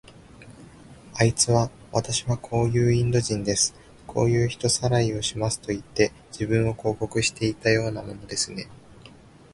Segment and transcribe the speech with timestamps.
[1.13, 3.75] あいつは、わたしはこういうインド人です。
[4.07, 8.67] こういう人さらいをしますといって、自分を広告していたようなものですね。